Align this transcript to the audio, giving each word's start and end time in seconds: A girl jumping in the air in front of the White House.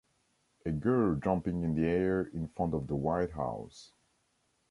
A 0.65 0.71
girl 0.71 1.13
jumping 1.13 1.61
in 1.61 1.75
the 1.75 1.85
air 1.85 2.23
in 2.23 2.47
front 2.47 2.73
of 2.73 2.87
the 2.87 2.95
White 2.95 3.33
House. 3.33 3.91